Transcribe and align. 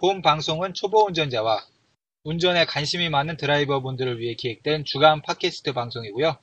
본 0.00 0.22
방송은 0.22 0.74
초보 0.74 1.06
운전자와 1.06 1.66
운전에 2.22 2.66
관심이 2.66 3.08
많은 3.08 3.36
드라이버 3.36 3.82
분들을 3.82 4.20
위해 4.20 4.34
기획된 4.34 4.84
주간 4.84 5.22
팟캐스트 5.22 5.72
방송이고요. 5.72 6.38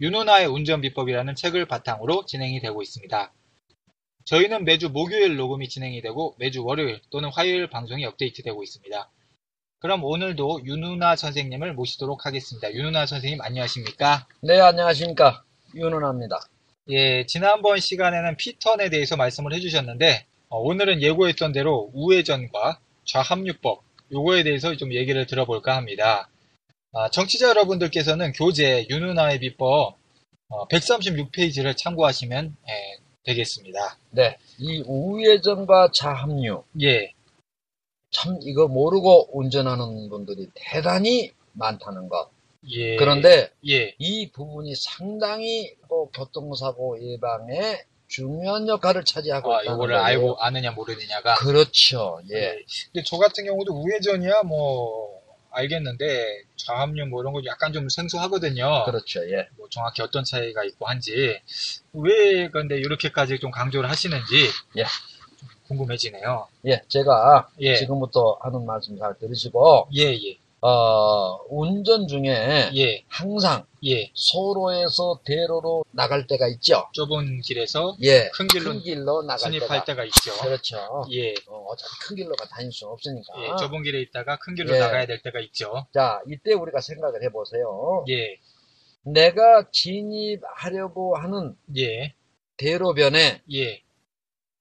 윤누나의 0.00 0.46
운전 0.46 0.80
비법이라는 0.80 1.34
책을 1.34 1.66
바탕으로 1.66 2.24
진행이 2.24 2.60
되고 2.60 2.80
있습니다. 2.80 3.34
저희는 4.24 4.64
매주 4.64 4.88
목요일 4.88 5.36
녹음이 5.36 5.68
진행이 5.68 6.00
되고 6.00 6.34
매주 6.38 6.64
월요일 6.64 7.02
또는 7.10 7.28
화요일 7.30 7.68
방송이 7.68 8.06
업데이트되고 8.06 8.62
있습니다. 8.62 9.10
그럼 9.80 10.02
오늘도 10.02 10.62
윤누나 10.64 11.16
선생님을 11.16 11.74
모시도록 11.74 12.24
하겠습니다. 12.24 12.72
윤누나 12.72 13.04
선생님 13.04 13.42
안녕하십니까? 13.42 14.26
네, 14.40 14.58
안녕하십니까. 14.58 15.44
윤은아입니다. 15.74 16.40
예, 16.88 17.26
지난번 17.26 17.80
시간에는 17.80 18.38
피턴에 18.38 18.88
대해서 18.88 19.16
말씀을 19.16 19.52
해주셨는데, 19.52 20.06
어, 20.14 20.31
오늘은 20.58 21.02
예고했던 21.02 21.52
대로 21.52 21.90
우회전과 21.94 22.80
좌합류법, 23.04 23.82
요거에 24.12 24.42
대해서 24.42 24.76
좀 24.76 24.92
얘기를 24.92 25.26
들어볼까 25.26 25.76
합니다. 25.76 26.28
아, 26.92 27.08
청취자 27.08 27.48
여러분들께서는 27.48 28.32
교재 28.32 28.86
윤은아의 28.90 29.40
비법 29.40 29.96
136페이지를 30.70 31.76
참고하시면 31.76 32.56
예, 32.68 32.72
되겠습니다. 33.24 33.96
네. 34.10 34.36
이 34.58 34.82
우회전과 34.86 35.92
좌합류. 35.94 36.64
예, 36.82 37.12
참, 38.10 38.38
이거 38.42 38.68
모르고 38.68 39.30
운전하는 39.32 40.10
분들이 40.10 40.48
대단히 40.54 41.32
많다는 41.54 42.08
것. 42.08 42.30
예. 42.70 42.96
그런데 42.96 43.50
예, 43.68 43.94
이 43.98 44.30
부분이 44.30 44.74
상당히 44.76 45.74
또 45.88 46.10
교통사고 46.14 47.02
예방에 47.02 47.84
중요한 48.12 48.68
역할을 48.68 49.04
차지하고 49.06 49.54
아, 49.54 49.64
요거를 49.64 49.94
거예요. 49.94 50.04
알고 50.04 50.36
아느냐 50.38 50.72
모르느냐가. 50.72 51.34
그렇죠. 51.36 52.20
예. 52.30 52.36
예. 52.36 52.58
근데 52.92 53.02
저 53.06 53.16
같은 53.16 53.44
경우도 53.46 53.72
우회전이야 53.72 54.42
뭐 54.42 55.22
알겠는데 55.50 56.42
좌합류 56.56 57.06
뭐 57.06 57.22
이런 57.22 57.32
거 57.32 57.40
약간 57.46 57.72
좀 57.72 57.88
생소하거든요. 57.88 58.84
그렇죠. 58.84 59.20
예. 59.30 59.48
뭐 59.56 59.66
정확히 59.70 60.02
어떤 60.02 60.24
차이가 60.24 60.62
있고 60.64 60.86
한지 60.86 61.40
왜 61.94 62.48
근데 62.48 62.76
이렇게까지 62.76 63.38
좀 63.38 63.50
강조를 63.50 63.88
하시는지 63.88 64.50
예. 64.76 64.84
좀 65.40 65.48
궁금해지네요. 65.68 66.48
예. 66.66 66.82
제가 66.88 67.48
예. 67.60 67.76
지금부터 67.76 68.38
하는 68.42 68.66
말씀 68.66 68.98
잘 68.98 69.14
들으시고, 69.18 69.88
예, 69.96 70.12
예, 70.12 70.36
어, 70.64 71.40
운전 71.48 72.06
중에 72.06 72.70
예, 72.76 73.04
항상 73.08 73.66
예. 73.84 74.12
소로에서 74.14 75.20
대로로 75.24 75.84
나갈 75.90 76.28
때가 76.28 76.46
있죠. 76.46 76.86
좁은 76.92 77.40
길에서 77.40 77.96
예. 78.02 78.30
큰 78.32 78.46
길로 78.46 79.22
나갈 79.22 79.38
진입할 79.38 79.84
때가. 79.84 79.84
때가 79.84 80.04
있죠. 80.04 80.32
그렇죠. 80.40 81.04
예, 81.10 81.34
어, 81.48 81.64
어차피 81.66 81.90
큰 82.06 82.16
길로가 82.16 82.46
다닐 82.46 82.70
수 82.70 82.86
없으니까. 82.86 83.42
예, 83.42 83.56
좁은 83.58 83.82
길에 83.82 84.00
있다가 84.02 84.38
큰 84.38 84.54
길로 84.54 84.76
예. 84.76 84.78
나가야 84.78 85.06
될 85.06 85.20
때가 85.20 85.40
있죠. 85.40 85.84
자, 85.92 86.20
이때 86.28 86.52
우리가 86.52 86.80
생각을 86.80 87.24
해보세요. 87.24 88.04
예, 88.08 88.38
내가 89.02 89.68
진입하려고 89.72 91.16
하는 91.16 91.56
예, 91.76 92.14
대로변에 92.56 93.42
예, 93.52 93.82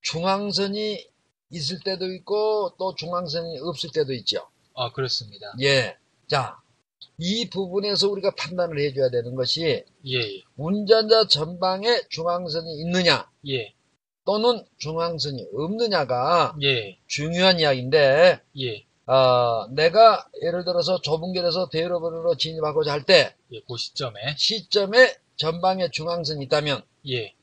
중앙선이 0.01 1.07
있을 1.51 1.79
때도 1.85 2.11
있고 2.13 2.73
또 2.79 2.95
중앙선이 2.95 3.59
없을 3.59 3.91
때도 3.93 4.13
있죠. 4.13 4.47
어 4.73 4.91
그렇습니다. 4.91 5.53
예. 5.61 5.97
자, 6.27 6.61
이 7.17 7.49
부분에서 7.49 8.09
우리가 8.09 8.33
판단을 8.35 8.79
해줘야 8.79 9.09
되는 9.09 9.35
것이 9.35 9.83
예, 10.07 10.41
운전자 10.57 11.27
전방에 11.27 12.01
중앙선이 12.09 12.79
있느냐 12.79 13.29
예, 13.47 13.73
또는 14.25 14.65
중앙선이 14.77 15.49
없느냐가 15.53 16.55
예, 16.63 16.97
중요한 17.07 17.59
이야기인데 17.59 18.39
예, 18.59 18.85
어, 19.05 19.67
내가 19.71 20.27
예를 20.41 20.63
들어서 20.63 21.01
좁은 21.01 21.33
길에서 21.33 21.69
대로변으로 21.69 22.37
진입하고자 22.37 22.91
할때 22.91 23.35
예, 23.51 23.61
그 23.67 23.77
시점에 23.77 24.35
시점에 24.37 25.15
전방에 25.35 25.91
중앙선이 25.91 26.45
있다면 26.45 26.81
예, 27.09 27.35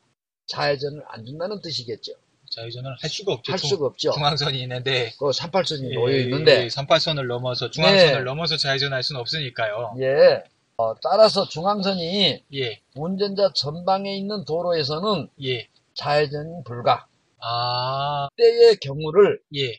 좌회전을 0.47 1.03
안 1.09 1.25
준다는 1.25 1.61
뜻이겠죠. 1.61 2.15
좌회전을 2.59 2.97
할 3.01 3.11
수가 3.11 3.33
없죠. 3.33 3.53
할 3.53 3.59
중- 3.59 3.69
수가 3.71 3.87
없죠. 3.87 4.11
중앙선이 4.13 4.61
있는데 4.63 5.13
그 5.19 5.31
38선이 5.31 5.91
예, 5.91 5.95
놓여 5.95 6.17
있는데, 6.19 6.65
예, 6.65 6.67
38선을 6.69 7.27
넘어서 7.27 7.71
중앙선을 7.71 8.13
네. 8.19 8.21
넘어서 8.23 8.57
좌회전할 8.57 9.03
수는 9.03 9.21
없으니까요. 9.21 9.95
예, 10.01 10.43
어, 10.77 10.95
따라서 11.03 11.47
중앙선이 11.49 12.45
예, 12.55 12.81
운전자 12.97 13.51
전방에 13.55 14.17
있는 14.17 14.45
도로에서는 14.45 15.29
예, 15.45 15.69
좌회전 15.95 16.63
불가. 16.65 17.07
아, 17.41 18.29
때의 18.37 18.77
경우를 18.79 19.41
예, 19.57 19.79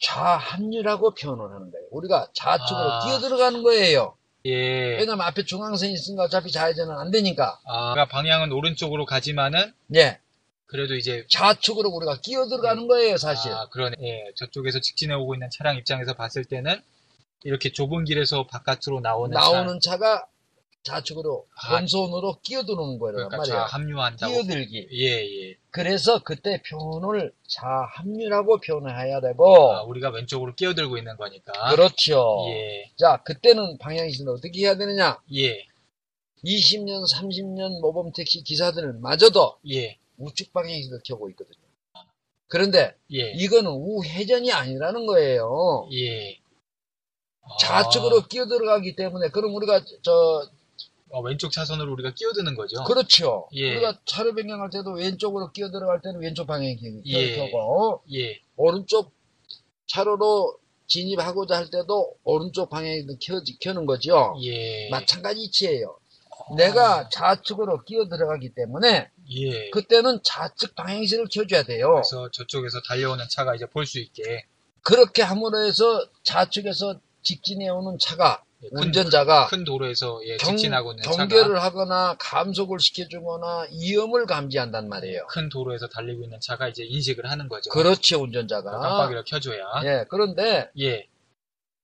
좌합류라고 0.00 1.14
표현을 1.14 1.44
하는 1.44 1.70
거예요. 1.70 1.86
우리가 1.90 2.28
좌측으로 2.34 2.92
아. 2.92 3.00
뛰어 3.06 3.18
들어가는 3.18 3.62
거예요. 3.62 4.16
예. 4.46 4.52
왜냐면 4.98 5.22
앞에 5.22 5.44
중앙선이 5.44 5.92
있으니까 5.92 6.24
어차피 6.24 6.50
좌회전은 6.50 6.94
안 6.94 7.10
되니까. 7.10 7.58
아, 7.66 8.06
방향은 8.10 8.52
오른쪽으로 8.52 9.06
가지만은 9.06 9.72
예, 9.94 10.18
그래도 10.66 10.94
이제 10.96 11.26
좌측으로 11.30 11.90
우리가 11.90 12.20
끼어 12.20 12.46
들어가는 12.46 12.86
거예요, 12.88 13.16
사실. 13.16 13.52
아, 13.52 13.68
그러네. 13.68 13.96
예, 14.00 14.32
저쪽에서 14.36 14.80
직진해 14.80 15.14
오고 15.14 15.34
있는 15.34 15.48
차량 15.50 15.76
입장에서 15.76 16.14
봤을 16.14 16.44
때는 16.44 16.80
이렇게 17.44 17.70
좁은 17.70 18.04
길에서 18.04 18.46
바깥으로 18.46 19.00
나오는 19.00 19.32
나오는 19.34 19.78
차 19.80 19.98
가 19.98 20.26
좌측으로 20.84 21.46
아. 21.62 21.76
왼손으로 21.76 22.40
끼어 22.42 22.62
들어오는 22.64 22.96
차, 22.96 23.00
거란 23.00 23.14
그러니까 23.14 23.36
말이에요. 23.38 23.56
좌합류한다고. 23.56 24.32
끼어들기. 24.34 24.88
예, 24.92 25.06
예. 25.24 25.56
그래서 25.70 26.22
그때 26.22 26.60
표현을 26.68 27.32
좌합류라고 27.48 28.60
표현을 28.60 28.94
해야 29.02 29.20
되고, 29.22 29.72
아, 29.72 29.82
우리가 29.84 30.10
왼쪽으로 30.10 30.54
끼어들고 30.54 30.98
있는 30.98 31.16
거니까. 31.16 31.70
그렇죠. 31.70 32.44
예, 32.50 32.90
자, 32.98 33.22
그때는 33.24 33.78
방향신을 33.78 34.30
어떻게 34.30 34.60
해야 34.60 34.76
되느냐? 34.76 35.18
예, 35.34 35.66
20년, 36.44 37.10
30년 37.10 37.80
모범 37.80 38.12
택시 38.12 38.42
기사들은 38.42 39.00
마저도 39.00 39.56
예, 39.70 39.96
우측 40.18 40.52
방향신을 40.52 41.00
켜고 41.04 41.28
있거든요. 41.30 41.64
그런데 42.48 42.94
예, 43.12 43.32
이거는 43.32 43.70
우회전이 43.70 44.52
아니라는 44.52 45.06
거예요. 45.06 45.88
예. 45.92 46.38
아, 47.42 47.56
좌측으로 47.58 48.26
끼어 48.28 48.46
들어가기 48.46 48.96
때문에 48.96 49.28
그럼 49.30 49.54
우리가 49.54 49.84
저 50.02 50.48
어, 51.10 51.20
왼쪽 51.20 51.52
차선으로 51.52 51.92
우리가 51.92 52.12
끼어드는 52.14 52.54
거죠. 52.54 52.82
그렇죠. 52.84 53.48
예. 53.54 53.72
우리가 53.72 54.00
차를 54.04 54.34
변경할 54.34 54.70
때도 54.70 54.92
왼쪽으로 54.92 55.52
끼어 55.52 55.70
들어갈 55.70 56.00
때는 56.00 56.20
왼쪽 56.20 56.46
방향 56.46 56.76
예. 57.06 57.36
켜고 57.36 58.02
예, 58.12 58.40
오른쪽 58.56 59.12
차로로 59.86 60.58
진입하고자 60.86 61.56
할 61.56 61.70
때도 61.70 62.16
오른쪽 62.24 62.68
방향에 62.70 63.04
켜, 63.20 63.40
켜는 63.60 63.86
거죠. 63.86 64.36
예. 64.42 64.88
마찬가지 64.90 65.40
이치예요. 65.42 65.98
내가 66.56 67.08
좌측으로 67.08 67.84
끼어 67.84 68.08
들어가기 68.08 68.54
때문에 68.54 69.10
예. 69.30 69.70
그때는 69.70 70.20
좌측 70.22 70.74
방향신을 70.74 71.26
켜줘야 71.32 71.62
돼요. 71.62 71.90
그래서 71.94 72.30
저쪽에서 72.30 72.80
달려오는 72.82 73.24
차가 73.30 73.54
이제 73.54 73.66
볼 73.66 73.86
수 73.86 73.98
있게 74.00 74.44
그렇게 74.82 75.22
함으로 75.22 75.64
해서 75.64 76.06
좌측에서 76.24 77.00
직진해 77.22 77.68
오는 77.70 77.96
차가 77.98 78.42
예, 78.62 78.68
큰- 78.68 78.82
운전자가 78.84 79.46
큰 79.48 79.64
도로에서 79.64 80.20
예, 80.26 80.36
경, 80.36 80.56
직진하고 80.56 80.92
있는 80.92 81.02
차가 81.04 81.16
경계를 81.16 81.62
하거나 81.62 82.16
감속을 82.18 82.78
시켜주거나 82.80 83.66
위험을 83.72 84.26
감지한단 84.26 84.88
말이에요. 84.90 85.26
큰 85.28 85.48
도로에서 85.48 85.88
달리고 85.88 86.22
있는 86.24 86.38
차가 86.40 86.68
이제 86.68 86.84
인식을 86.84 87.30
하는 87.30 87.48
거죠. 87.48 87.70
그렇지 87.70 88.14
운전자가. 88.14 88.70
깜빡이를 88.78 89.24
켜줘야. 89.26 89.64
예, 89.84 90.04
그런데 90.10 90.70
예. 90.78 91.06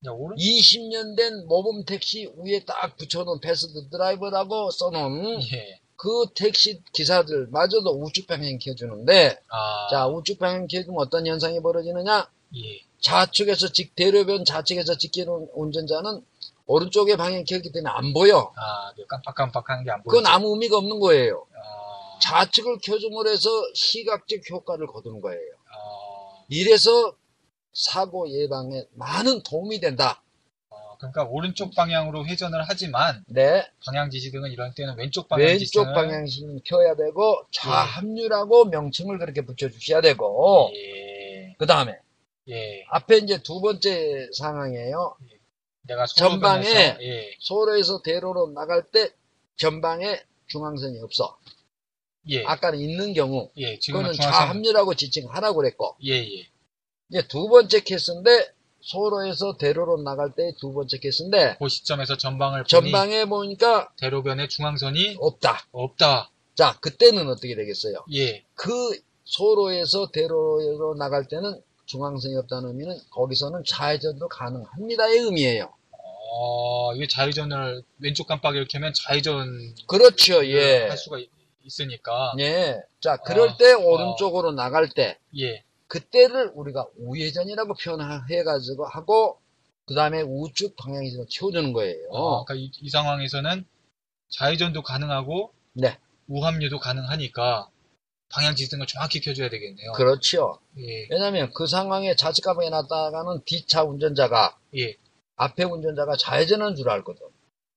야, 0.07 0.11
오른 0.13 0.37
20년 0.37 1.17
된 1.17 1.47
모범 1.47 1.85
택시 1.85 2.31
위에 2.39 2.65
딱 2.67 2.97
붙여놓은 2.97 3.41
패스드 3.41 3.89
드라이버라고 3.91 4.71
써놓은 4.71 5.41
예. 5.53 5.80
그 6.01 6.25
택시 6.35 6.83
기사들마저도 6.95 7.91
우측 7.91 8.27
방향 8.27 8.59
켜주는데 8.59 9.39
아, 9.51 9.89
자 9.91 10.07
우측 10.07 10.39
방향 10.39 10.67
켜주면 10.67 10.99
어떤 10.99 11.27
현상이 11.27 11.61
벌어지느냐 11.61 12.27
예. 12.57 12.81
좌측에서 13.01 13.69
직 13.69 13.95
대로변 13.95 14.47
좌측에서 14.47 14.97
직기는 14.97 15.49
운전자는 15.53 16.25
오른쪽에 16.65 17.17
방향 17.17 17.45
켰기 17.45 17.71
때문에 17.71 17.91
안 17.93 18.15
보여. 18.15 18.51
아, 18.57 18.93
그 18.97 19.05
깜빡깜빡하는 19.07 19.85
게안 19.85 20.03
보이죠. 20.03 20.17
그건 20.17 20.33
아무 20.33 20.53
의미가 20.53 20.79
없는 20.79 21.01
거예요. 21.01 21.47
아, 21.55 22.19
좌측을 22.23 22.79
켜줌으로 22.83 23.29
해서 23.29 23.51
시각적 23.75 24.39
효과를 24.51 24.87
거두는 24.87 25.21
거예요. 25.21 25.53
아, 25.67 26.45
이래서 26.49 27.15
사고 27.75 28.27
예방에 28.31 28.87
많은 28.95 29.43
도움이 29.43 29.81
된다. 29.81 30.23
어, 31.01 31.11
그러니까 31.11 31.25
오른쪽 31.25 31.75
방향으로 31.75 32.27
회전을 32.27 32.63
하지만 32.67 33.25
네. 33.27 33.67
방향 33.85 34.11
지시등은 34.11 34.51
이런 34.51 34.75
때는 34.75 34.97
왼쪽 34.97 35.29
방향 35.29 35.47
왼쪽 35.47 35.59
지시등을 35.61 35.95
방향신을 35.95 36.61
켜야 36.65 36.95
되고 36.95 37.47
좌합류라고 37.51 38.67
명칭을 38.67 39.19
그렇게 39.19 39.41
붙여주셔야 39.43 40.03
되고 40.03 40.71
예. 40.75 41.55
그 41.59 41.67
다음에 41.67 41.99
예. 42.49 42.85
앞에 42.91 43.19
이제 43.19 43.43
두 43.43 43.61
번째 43.61 44.29
상황이에요. 44.33 45.17
내가 45.83 46.07
전방에 46.07 46.67
예. 47.01 47.35
소로에서 47.41 48.03
대로로 48.03 48.53
나갈 48.53 48.83
때 48.83 49.11
전방에 49.57 50.21
중앙선이 50.47 51.01
없어. 51.01 51.39
예. 52.29 52.45
아까는 52.45 52.79
있는 52.79 53.15
경우 53.15 53.51
예. 53.57 53.79
그거는 53.79 54.13
중앙선 54.13 54.33
좌합류라고 54.33 54.95
지칭하라고 54.95 55.57
그랬고 55.57 55.97
예, 56.05 56.13
예. 56.13 56.47
이제 57.09 57.27
두 57.27 57.49
번째 57.49 57.81
케이스인데 57.81 58.53
소로에서 58.83 59.57
대로로 59.57 60.03
나갈 60.03 60.35
때 60.35 60.53
두 60.61 60.73
번째 60.73 60.99
케이스인데 60.99 61.57
그 61.59 61.69
시점에서 61.69 62.17
전방을 62.17 62.65
전방에 62.65 63.25
보니까 63.27 63.91
대로변에 63.99 64.49
중앙선이 64.49 65.17
없다. 65.21 65.67
없다. 65.73 66.31
자 66.55 66.77
그때는 66.81 67.29
어떻게 67.29 67.55
되겠어요? 67.55 68.05
예. 68.15 68.45
그 68.55 68.99
소로에서 69.25 70.11
대로로 70.11 70.95
나갈 70.99 71.27
때는 71.29 71.61
중앙선이 71.87 72.37
없다는 72.37 72.69
의미는 72.71 72.97
거기서는 73.11 73.63
좌회전도 73.67 74.29
가능합니다의 74.29 75.19
의미예요. 75.19 75.73
어, 76.33 76.95
이게 76.95 77.07
좌회전을 77.09 77.83
왼쪽 77.99 78.27
깜빡이를 78.29 78.67
켜면 78.69 78.93
좌회전 78.95 79.75
그렇죠, 79.89 80.45
예. 80.47 80.87
할 80.89 80.97
수가 80.97 81.19
있- 81.19 81.31
있으니까 81.65 82.33
예. 82.39 82.81
자, 83.01 83.17
그럴 83.19 83.51
아, 83.51 83.57
때 83.57 83.73
어. 83.73 83.79
오른쪽으로 83.79 84.53
나갈 84.53 84.89
때 84.89 85.19
예. 85.39 85.63
그때를 85.91 86.53
우리가 86.55 86.87
우회전이라고 86.99 87.75
표현해가지고 87.75 88.87
하고 88.87 89.41
그 89.87 89.95
다음에 89.95 90.23
우측 90.23 90.77
방향에서 90.77 91.27
채워주는 91.29 91.73
거예요. 91.73 92.09
어, 92.11 92.45
그러니까 92.45 92.55
이, 92.55 92.71
이 92.81 92.89
상황에서는 92.89 93.65
좌회전도 94.29 94.83
가능하고 94.83 95.53
네, 95.73 95.99
우합류도 96.29 96.79
가능하니까 96.79 97.69
방향 98.33 98.55
지등을 98.55 98.87
정확히 98.87 99.21
켜줘야 99.21 99.51
되겠네요. 99.51 99.91
그렇죠. 99.93 100.61
예. 100.79 101.09
왜냐하면 101.11 101.51
그 101.53 101.67
상황에 101.67 102.15
좌측 102.15 102.45
가방에 102.45 102.71
놨다가는 102.71 103.43
뒤차 103.45 103.83
운전자가 103.83 104.57
예. 104.77 104.95
앞에 105.35 105.65
운전자가 105.65 106.17
좌회전한 106.17 106.77
줄 106.77 106.89
알거든. 106.89 107.27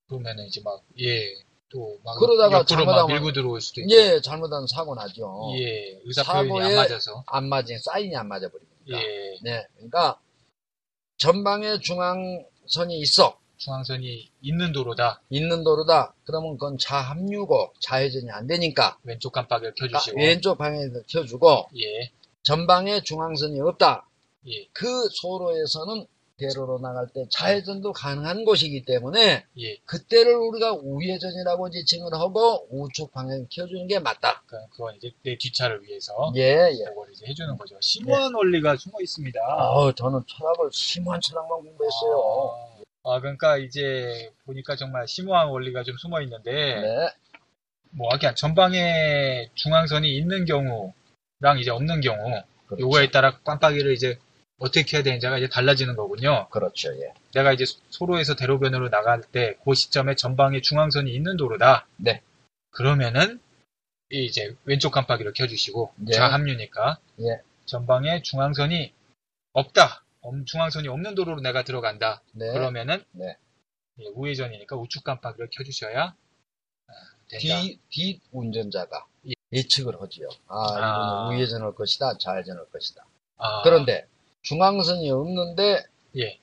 그러면은 0.07 0.45
이제 0.45 0.61
막 0.63 0.83
예. 0.99 1.33
또 1.73 1.97
막 2.03 2.17
그러다가 2.19 2.59
옆으로 2.59 2.85
막 2.85 2.93
잘못하면- 2.95 3.07
밀고 3.07 3.33
들어올 3.33 3.59
수도 3.61 3.81
있고. 3.81 3.91
예, 3.91 4.21
잘못하면 4.21 4.67
사고 4.67 4.93
나죠. 4.95 5.51
예. 5.57 5.99
의사 6.05 6.23
표현이 6.23 6.61
안 6.61 6.75
맞아서. 6.75 7.23
안 7.27 7.49
맞은 7.49 7.79
사인이 7.79 8.15
안 8.15 8.27
맞아 8.27 8.47
버립니다. 8.49 8.73
예. 8.89 9.37
네, 9.43 9.65
그러니까 9.75 10.19
전방에 11.17 11.79
중앙선이 11.79 12.99
있어 12.99 13.37
중앙선이 13.57 14.29
있는 14.41 14.73
도로다. 14.73 15.21
있는 15.29 15.63
도로다. 15.63 16.13
그러면 16.25 16.57
그건 16.57 16.77
좌합류고 16.77 17.73
좌회전이 17.79 18.29
안 18.29 18.45
되니까 18.47 18.97
왼쪽 19.03 19.31
깜빡이를 19.31 19.73
켜주시고. 19.75 20.19
왼쪽 20.19 20.57
방향에서 20.57 20.99
켜주고 21.07 21.69
예. 21.77 22.11
전방에 22.43 23.01
중앙선이 23.03 23.59
없다. 23.61 24.05
예. 24.47 24.67
그 24.73 24.85
소로에서는 25.21 26.05
대로로 26.37 26.79
나갈 26.79 27.07
때 27.13 27.25
좌회전도 27.29 27.93
가능한 27.93 28.43
곳이기 28.43 28.85
때문에 28.85 29.45
예. 29.59 29.77
그때를 29.85 30.35
우리가 30.35 30.73
우회전이라고 30.73 31.69
지칭을 31.69 32.13
하고 32.13 32.67
우측 32.71 33.11
방향 33.11 33.45
켜주는 33.51 33.87
게 33.87 33.99
맞다. 33.99 34.43
그러니까 34.47 34.71
그건 34.71 34.95
이제 34.95 35.11
내 35.23 35.37
뒷차를 35.37 35.83
위해서 35.83 36.13
예, 36.35 36.69
예. 36.71 36.83
그걸 36.89 37.11
이제 37.11 37.25
해주는 37.27 37.55
거죠. 37.57 37.77
심오한 37.81 38.33
원리가 38.33 38.75
숨어 38.77 38.99
있습니다. 39.01 39.39
어, 39.41 39.91
저는 39.93 40.21
철학을 40.27 40.69
심한 40.71 41.19
철학만 41.21 41.59
공부했어요. 41.59 42.73
아, 43.05 43.19
그러니까 43.19 43.57
이제 43.57 44.31
보니까 44.45 44.75
정말 44.75 45.07
심오한 45.07 45.49
원리가 45.49 45.83
좀 45.83 45.97
숨어 45.97 46.21
있는데, 46.21 46.51
네, 46.51 47.09
뭐, 47.91 48.07
그냥 48.17 48.33
전방에 48.33 49.49
중앙선이 49.55 50.07
있는 50.17 50.45
경우랑 50.45 51.59
이제 51.59 51.69
없는 51.69 51.99
경우, 51.99 52.41
그렇죠. 52.65 52.81
요거에 52.81 53.11
따라 53.11 53.37
깜빡이를 53.39 53.93
이제 53.93 54.17
어떻게 54.63 54.83
켜야 54.83 55.03
되는지가 55.03 55.37
이제 55.39 55.49
달라지는 55.49 55.97
거군요. 55.97 56.47
그렇죠, 56.49 56.89
예. 57.01 57.13
내가 57.33 57.51
이제 57.51 57.65
소로에서 57.89 58.35
대로변으로 58.35 58.89
나갈 58.89 59.21
때, 59.21 59.57
그 59.65 59.73
시점에 59.73 60.15
전방에 60.15 60.61
중앙선이 60.61 61.13
있는 61.13 61.35
도로다. 61.35 61.85
네. 61.97 62.21
그러면은, 62.71 63.41
이제 64.09 64.55
왼쪽 64.63 64.91
깜빡이를 64.91 65.33
켜주시고, 65.33 65.93
예. 66.07 66.13
좌합류니까, 66.13 66.97
예. 67.21 67.41
전방에 67.65 68.21
중앙선이 68.21 68.93
없다. 69.51 70.05
엄- 70.21 70.45
중앙선이 70.45 70.87
없는 70.87 71.15
도로로 71.15 71.41
내가 71.41 71.63
들어간다. 71.65 72.21
네. 72.31 72.49
그러면은 72.53 73.03
네. 73.11 73.35
예, 73.99 74.05
우회전이니까 74.15 74.77
우측 74.77 75.03
깜빡이를 75.03 75.49
켜주셔야 75.51 76.15
아, 76.87 76.93
된다. 77.29 77.37
뒤, 77.39 77.79
뒤 77.89 78.21
운전자가 78.31 79.05
예. 79.27 79.33
예측을 79.51 80.01
하지요. 80.01 80.29
아, 80.47 80.55
아. 80.55 81.27
이거는 81.27 81.37
우회전할 81.37 81.75
것이다, 81.75 82.17
좌회전할 82.17 82.65
것이다. 82.71 83.05
아, 83.37 83.61
그런데 83.63 84.07
중앙선이 84.43 85.09
없는데 85.09 85.83
예, 86.17 86.39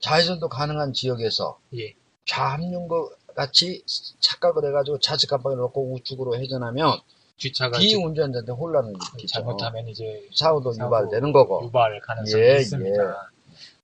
좌회전도 0.00 0.48
가능한 0.48 0.92
지역에서 0.92 1.58
예, 1.76 1.94
좌합륜과 2.26 2.94
같이 3.34 3.82
착각을 4.20 4.64
해가지고 4.68 4.98
좌측 5.00 5.30
깜빡이를 5.30 5.60
놓고 5.62 5.94
우측으로 5.94 6.36
회전하면 6.36 6.98
뒷차가 7.38 7.78
뒤 7.78 7.86
이제 7.86 7.96
운전자한테 7.96 8.52
혼란을 8.52 8.90
일으키죠. 8.90 9.26
잘못하면 9.32 9.88
이제 9.88 10.28
사고도 10.34 10.72
사고 10.72 10.88
유발되는 10.88 11.32
거고. 11.32 11.62
유발 11.64 11.98
가능성이 12.00 12.42
예, 12.42 12.56
있습니다. 12.60 13.30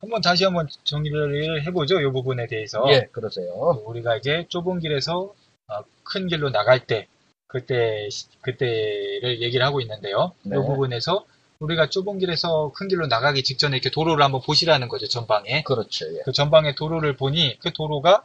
한번 0.00 0.20
다시 0.20 0.44
한번 0.44 0.68
정리를 0.84 1.64
해보죠. 1.66 2.00
이 2.00 2.12
부분에 2.12 2.46
대해서 2.48 2.84
예, 2.92 3.08
그러세요. 3.12 3.50
우리가 3.86 4.16
이제 4.18 4.44
좁은 4.50 4.78
길에서 4.80 5.32
어, 5.68 5.80
큰 6.04 6.26
길로 6.28 6.50
나갈 6.50 6.86
때 6.86 7.08
그때 7.46 8.08
시- 8.10 8.26
그때를 8.42 9.40
얘기를 9.40 9.64
하고 9.64 9.80
있는데요. 9.80 10.32
이 10.44 10.50
네. 10.50 10.56
부분에서 10.56 11.24
우리가 11.60 11.88
좁은 11.88 12.18
길에서 12.18 12.72
큰 12.74 12.88
길로 12.88 13.06
나가기 13.06 13.42
직전에 13.42 13.76
이렇게 13.76 13.90
도로를 13.90 14.22
한번 14.24 14.40
보시라는 14.42 14.88
거죠. 14.88 15.08
전방에. 15.08 15.62
그렇죠, 15.62 16.06
예. 16.14 16.20
그 16.24 16.32
전방의 16.32 16.74
도로를 16.74 17.16
보니 17.16 17.58
그 17.60 17.72
도로가 17.72 18.24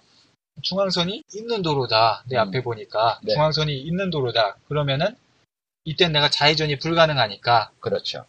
중앙선이 0.62 1.24
있는 1.34 1.62
도로다. 1.62 2.24
내 2.28 2.36
음. 2.36 2.42
앞에 2.42 2.62
보니까 2.62 3.20
네. 3.24 3.34
중앙선이 3.34 3.76
있는 3.80 4.10
도로다. 4.10 4.58
그러면은 4.68 5.16
이땐 5.86 6.12
내가 6.12 6.30
좌회전이 6.30 6.78
불가능하니까 6.80 7.72
그렇죠. 7.80 8.26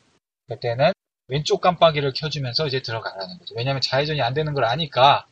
그때는 0.49 0.93
왼쪽 1.29 1.61
깜빡이를 1.61 2.13
켜주면서 2.15 2.67
이제 2.67 2.81
들어가라는 2.81 3.39
거죠. 3.39 3.55
왜냐하면 3.57 3.81
좌회전이 3.81 4.21
안 4.23 4.35
되는 4.35 4.55
걸 4.55 4.65
아니까 4.65 5.27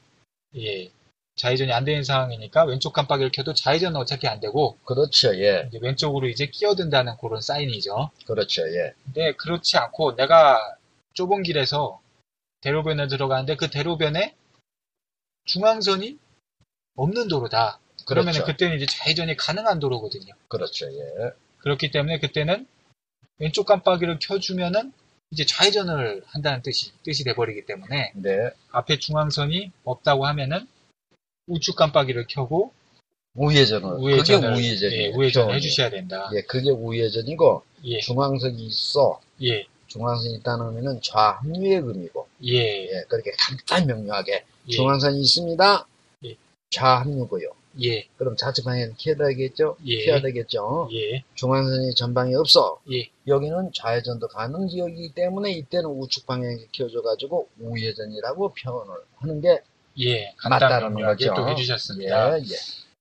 예 0.57 0.91
좌회전이 1.37 1.73
안 1.73 1.85
되는 1.85 2.05
상황이니까 2.05 2.65
왼쪽 2.65 2.93
깜빡이를 2.93 3.31
켜도 3.33 3.55
좌회전은 3.55 3.99
어차피 3.99 4.27
안 4.27 4.41
되고 4.41 4.79
그렇죠, 4.85 5.35
예. 5.37 5.67
이제 5.69 5.79
왼쪽으로 5.81 6.29
이제 6.29 6.47
끼어든다는 6.47 7.17
그런 7.19 7.41
사인이죠. 7.41 8.11
그렇죠, 8.27 8.63
예. 8.63 8.93
근데 9.05 9.33
그렇지 9.37 9.79
않고 9.79 10.17
내가 10.17 10.77
좁은 11.15 11.43
길에서 11.43 12.01
대로변에 12.61 13.09
들어가는데 13.09 13.57
그 13.57 13.71
대로변에 13.71 14.35
중앙선이 15.47 16.19
없는 16.97 17.29
도로다. 17.29 17.81
그러면 18.07 18.33
그렇죠. 18.33 18.47
그때는 18.47 18.77
이제 18.77 18.87
좌회전이 18.87 19.37
가능한 19.37 19.79
도로거든요. 19.79 20.35
그렇죠, 20.49 20.87
예. 20.93 21.31
그렇기 21.59 21.91
때문에 21.91 22.19
그때는 22.19 22.67
왼쪽 23.39 23.67
깜빡이를 23.67 24.19
켜주면은 24.21 24.93
이제 25.31 25.47
좌회전을 25.47 26.23
한다는 26.27 26.61
뜻이 26.63 26.93
뜻이 27.05 27.25
돼버리기 27.25 27.65
때문에 27.65 28.13
네. 28.17 28.51
앞에 28.73 28.99
중앙선이 28.99 29.71
없다고 29.85 30.27
하면은 30.27 30.67
우측 31.51 31.77
깜빡이를 31.77 32.27
켜고 32.29 32.73
우회전을. 33.35 33.99
우회전을 33.99 34.51
그게 34.55 34.61
우회전이에요. 34.69 35.03
예, 35.03 35.09
우회전을. 35.15 35.55
해주셔야 35.55 35.91
된다. 35.91 36.31
예, 36.35 36.43
그게 36.43 36.71
우회전이고 36.71 37.63
예, 37.85 38.01
중앙선이 38.01 38.67
있어. 38.67 39.21
예, 39.43 39.67
중앙선이 39.87 40.35
있다는 40.37 40.67
의미는 40.69 41.01
좌합류의 41.03 41.83
의미고. 41.85 42.27
예, 42.45 42.85
예, 42.85 43.05
그렇게 43.09 43.31
간단히 43.39 43.87
명료하게 43.87 44.45
예, 44.69 44.71
중앙선이 44.71 45.21
있습니다. 45.21 45.87
예. 46.27 46.37
좌합류고요. 46.71 47.51
예, 47.83 48.05
그럼 48.17 48.37
좌측 48.37 48.65
방향을 48.65 48.95
켜야 48.99 49.15
되겠죠? 49.15 49.77
예. 49.87 50.05
켜야 50.05 50.21
되겠죠? 50.21 50.89
예, 50.93 51.23
중앙선이 51.37 51.95
전방에 51.95 52.35
없어. 52.35 52.81
예, 52.93 53.09
여기는 53.29 53.71
좌회전도 53.73 54.27
가능 54.29 54.67
지역이기 54.69 55.15
때문에 55.15 55.53
이때는 55.53 55.89
우측 55.89 56.27
방향에 56.27 56.57
켜줘가지고 56.73 57.49
우회전이라고 57.61 58.55
표현을 58.55 58.95
하는 59.19 59.41
게 59.41 59.61
예, 59.99 60.33
간단하게 60.39 60.85
거죠. 60.95 61.35
또 61.35 61.49
해주셨습니다. 61.49 62.39
예, 62.39 62.43
예. 62.43 62.57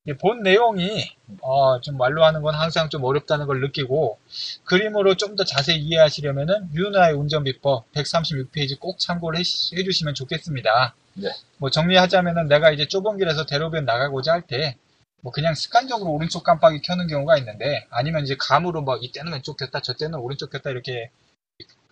이본 0.05 0.41
내용이 0.43 1.12
어, 1.41 1.79
좀 1.81 1.98
말로 1.98 2.24
하는 2.25 2.41
건 2.41 2.55
항상 2.55 2.89
좀 2.89 3.03
어렵다는 3.03 3.46
걸 3.48 3.60
느끼고 3.62 4.17
그림으로 4.63 5.15
좀 5.15 5.36
더 5.36 5.43
자세히 5.43 5.77
이해하시려면은 5.79 6.69
유나의 6.74 7.13
운전 7.15 7.43
비법 7.43 7.91
136페이지 7.93 8.79
꼭 8.79 8.98
참고를 9.00 9.39
해, 9.39 9.43
주시면 9.43 10.15
좋겠습니다. 10.15 10.96
네. 11.15 11.29
뭐 11.58 11.69
정리하자면은 11.69 12.48
내가 12.48 12.72
이제 12.72 12.88
좁은 12.88 13.17
길에서 13.17 13.46
대로변 13.46 13.86
나가고자 13.86 14.34
할 14.34 14.41
때 14.48 14.75
뭐 15.22 15.31
그냥 15.34 15.53
습관적으로 15.53 16.12
오른쪽 16.12 16.43
깜빡이 16.43 16.81
켜는 16.81 17.08
경우가 17.08 17.38
있는데 17.39 17.86
아니면 17.89 18.24
이제 18.24 18.36
감으로 18.39 18.81
뭐 18.81 18.98
이때는 18.98 19.34
왼쪽 19.34 19.58
켰다 19.58 19.81
저때는 19.81 20.17
오른쪽 20.19 20.50
켰다 20.50 20.69
이렇게 20.69 21.10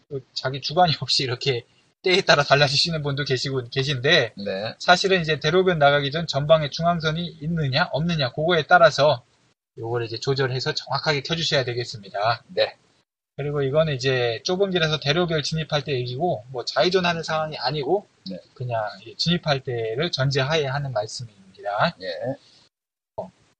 그 0.10 0.25
자기 0.34 0.62
주관이 0.62 0.94
없이 1.01 1.24
이렇게 1.24 1.66
때에 2.04 2.22
따라 2.22 2.44
달라지시는 2.44 3.01
분도 3.04 3.24
계시고 3.25 3.70
계신데 3.70 4.34
네. 4.38 4.75
사실은 4.80 5.22
이제 5.22 5.39
대로변 5.39 5.80
나가기 5.80 6.12
전 6.12 6.27
전방에 6.27 6.70
중앙선이 6.70 7.39
있느냐 7.42 7.89
없느냐 7.92 8.32
그거에 8.32 8.63
따라서 8.68 9.24
요걸 9.77 10.06
이제 10.06 10.18
조절해서 10.20 10.74
정확하게 10.74 11.22
켜주셔야 11.22 11.63
되겠습니다. 11.66 12.44
네. 12.48 12.75
그리고 13.36 13.62
이거는 13.62 13.94
이제 13.94 14.42
좁은 14.44 14.72
길에서 14.72 15.00
대로변 15.00 15.44
진입할 15.44 15.84
때 15.84 15.94
얘기고 15.94 16.46
뭐 16.50 16.66
좌회전하는 16.66 17.22
상황이 17.24 17.56
아니고 17.58 18.08
네. 18.30 18.39
그냥 18.56 18.84
이 19.06 19.16
진입할 19.16 19.63
때를 19.63 20.12
전제하에 20.12 20.66
하는 20.66 20.92
말씀입니다. 20.94 21.96
예. 22.01 22.36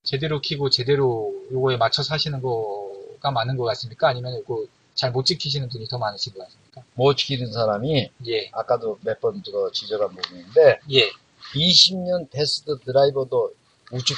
제대로 0.04 0.40
키고 0.42 0.70
제대로 0.70 1.34
요거에 1.52 1.78
맞춰서 1.78 2.14
하시는 2.14 2.42
거가 2.42 3.30
많은 3.32 3.58
것 3.58 3.66
같습니까? 3.66 4.08
아니면 4.08 4.34
이거 4.40 4.66
잘 4.96 5.12
못 5.12 5.26
지키시는 5.26 5.70
분이 5.70 5.88
더 5.90 5.98
많으신 6.00 6.34
것 6.34 6.40
같습니까? 6.46 6.67
못 6.96 7.16
지키는 7.16 7.52
사람이 7.52 8.10
예, 8.28 8.50
아까도 8.54 9.00
몇 9.04 9.20
번 9.22 9.42
그 9.44 9.72
지적한 9.74 10.10
부분인데 10.16 10.80
예, 10.92 11.10
20년 11.56 12.30
테스트 12.32 12.78
드라이버도 12.80 13.54
우측 13.92 14.18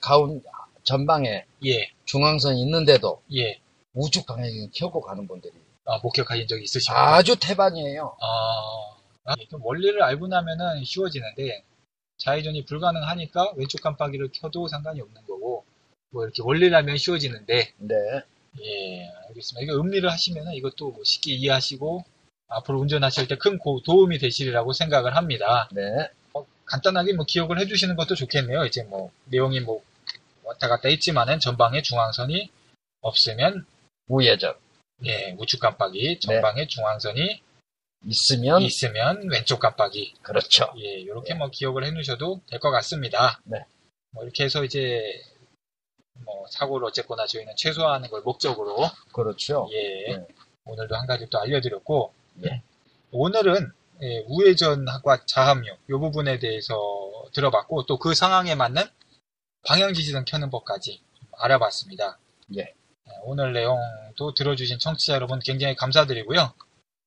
가운 0.00 0.42
전방에 0.82 1.44
예, 1.66 1.90
중앙선이 2.04 2.60
있는데도 2.62 3.22
예. 3.34 3.58
우측 3.94 4.26
방향을 4.26 4.70
켜고 4.74 5.00
가는 5.00 5.26
분들이 5.26 5.52
아, 5.86 5.98
목격하신 6.02 6.46
적이 6.48 6.64
있으십니까? 6.64 7.14
아주 7.14 7.36
태반이에요. 7.38 8.16
아, 8.20 8.96
아, 9.24 9.34
좀 9.50 9.64
원리를 9.64 10.02
알고 10.02 10.26
나면은 10.28 10.84
쉬워지는데 10.84 11.62
좌회전이 12.18 12.64
불가능하니까 12.64 13.52
왼쪽 13.56 13.80
깜빡이를 13.82 14.30
켜도 14.32 14.68
상관이 14.68 15.00
없는 15.00 15.22
거고 15.26 15.64
뭐 16.10 16.24
이렇게 16.24 16.42
원리를 16.42 16.74
알면 16.74 16.96
쉬워지는데 16.96 17.72
네. 17.78 17.94
예 18.62 19.08
알겠습니다. 19.28 19.60
이거 19.64 19.80
음리를 19.80 20.08
하시면은 20.10 20.52
이것도 20.54 20.90
뭐 20.92 21.02
쉽게 21.04 21.32
이해하시고 21.34 22.04
앞으로 22.48 22.78
운전하실 22.80 23.26
때 23.28 23.36
큰 23.36 23.58
도움이 23.84 24.18
되시리라고 24.18 24.72
생각을 24.72 25.16
합니다. 25.16 25.68
네. 25.72 25.82
어, 26.34 26.46
간단하게 26.66 27.14
뭐 27.14 27.24
기억을 27.26 27.58
해주시는 27.60 27.96
것도 27.96 28.14
좋겠네요. 28.14 28.64
이제 28.66 28.82
뭐 28.84 29.10
내용이 29.26 29.60
뭐 29.60 29.82
왔다 30.44 30.68
갔다 30.68 30.88
있지만은 30.88 31.40
전방에 31.40 31.82
중앙선이 31.82 32.50
없으면 33.00 33.66
우회전 34.08 34.54
예 35.06 35.34
우측 35.38 35.60
깜빡이 35.60 36.20
전방에 36.20 36.66
중앙선이 36.68 37.42
있으면 38.06 38.62
있으면 38.62 39.28
왼쪽 39.30 39.58
깜빡이 39.60 40.14
그렇죠. 40.22 40.72
예, 40.78 41.00
이렇게 41.00 41.34
뭐 41.34 41.48
기억을 41.50 41.84
해 41.84 41.90
놓으셔도 41.90 42.42
될 42.48 42.60
것 42.60 42.70
같습니다. 42.70 43.40
네. 43.44 43.64
뭐 44.12 44.22
이렇게 44.24 44.44
해서 44.44 44.62
이제 44.64 45.02
뭐 46.24 46.46
사고를 46.50 46.86
어쨌거나 46.86 47.26
저희는 47.26 47.54
최소화하는 47.56 48.08
걸 48.10 48.22
목적으로 48.22 48.78
그렇죠. 49.12 49.68
예, 49.72 50.16
네. 50.16 50.26
오늘도 50.64 50.94
한 50.96 51.06
가지 51.06 51.26
또 51.30 51.38
알려드렸고 51.40 52.12
네. 52.34 52.62
오늘은 53.10 53.72
예, 54.02 54.24
우회전과 54.26 55.24
자합류 55.26 55.72
이 55.88 55.92
부분에 55.92 56.38
대해서 56.38 56.76
들어봤고 57.32 57.86
또 57.86 57.98
그 57.98 58.14
상황에 58.14 58.54
맞는 58.54 58.82
방향지시등 59.66 60.24
켜는 60.26 60.50
법까지 60.50 61.00
알아봤습니다. 61.38 62.18
예. 62.56 62.62
네, 62.62 62.74
오늘 63.24 63.52
내용도 63.52 64.34
들어주신 64.34 64.78
청취자 64.78 65.14
여러분 65.14 65.40
굉장히 65.40 65.74
감사드리고요. 65.74 66.52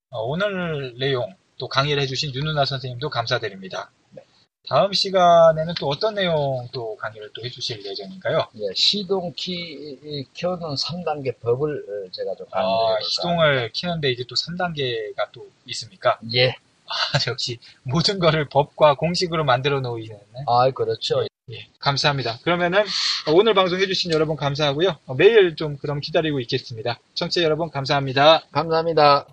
어, 0.10 0.22
오늘 0.24 0.96
내용 0.98 1.36
또 1.58 1.68
강의를 1.68 2.02
해주신 2.04 2.34
윤누나 2.34 2.66
선생님도 2.66 3.10
감사드립니다. 3.10 3.92
네. 4.68 4.76
다음 4.76 4.92
시간에는 4.92 5.74
또 5.80 5.88
어떤 5.88 6.16
내용 6.16 6.68
또 6.74 6.96
강의를 6.98 7.30
또 7.34 7.44
해주실 7.44 7.86
예정인가요? 7.86 8.48
예, 8.56 8.74
시동키 8.76 10.28
켜는 10.34 10.76
3단계 10.76 11.40
법을 11.40 11.86
어, 12.08 12.12
제가 12.12 12.36
좀 12.36 12.46
아, 12.52 12.98
시동을 13.02 13.72
키는데 13.74 14.12
이제 14.12 14.26
또 14.28 14.36
3단계가 14.36 15.32
또 15.32 15.48
있습니까? 15.68 16.20
예. 16.34 16.50
아, 16.50 16.54
역시 17.28 17.60
모든 17.84 18.20
거를 18.20 18.48
법과 18.50 18.96
공식으로 18.96 19.44
만들어 19.44 19.80
놓이는 19.80 20.18
아, 20.48 20.70
그렇죠. 20.72 21.26
예, 21.50 21.68
감사합니다. 21.80 22.40
그러면은 22.44 22.84
오늘 23.34 23.54
방송 23.54 23.80
해주신 23.80 24.12
여러분 24.12 24.36
감사하고요. 24.36 24.98
어, 25.06 25.16
매일 25.16 25.56
좀 25.56 25.78
그럼 25.78 26.02
기다리고 26.02 26.42
있겠습니다. 26.42 27.00
청취자 27.14 27.44
여러분 27.44 27.70
감사합니다. 27.70 28.44
감사합니다. 28.52 29.28